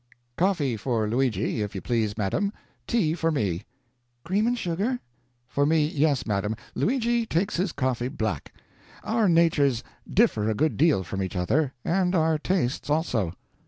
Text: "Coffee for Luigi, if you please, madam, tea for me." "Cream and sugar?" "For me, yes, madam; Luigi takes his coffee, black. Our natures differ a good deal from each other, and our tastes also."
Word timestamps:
"Coffee 0.35 0.77
for 0.77 1.07
Luigi, 1.07 1.61
if 1.61 1.75
you 1.75 1.81
please, 1.81 2.17
madam, 2.17 2.51
tea 2.87 3.13
for 3.13 3.29
me." 3.29 3.65
"Cream 4.23 4.47
and 4.47 4.57
sugar?" 4.57 4.99
"For 5.47 5.63
me, 5.63 5.85
yes, 5.85 6.25
madam; 6.25 6.55
Luigi 6.73 7.27
takes 7.27 7.57
his 7.57 7.71
coffee, 7.71 8.07
black. 8.07 8.51
Our 9.03 9.29
natures 9.29 9.83
differ 10.11 10.49
a 10.49 10.55
good 10.55 10.75
deal 10.75 11.03
from 11.03 11.21
each 11.21 11.35
other, 11.35 11.73
and 11.85 12.15
our 12.15 12.39
tastes 12.39 12.89
also." 12.89 13.35